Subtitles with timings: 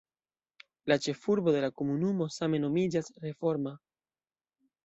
[0.91, 3.79] La ĉefurbo de la komunumo same nomiĝas Reforma.